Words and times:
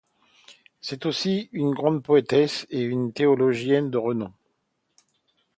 C'était 0.79 1.05
aussi 1.05 1.49
une 1.51 1.75
grande 1.75 2.01
poétesse 2.01 2.65
et 2.71 2.81
une 2.81 3.13
théologienne 3.13 3.91
de 3.91 3.99
renom. 3.99 4.33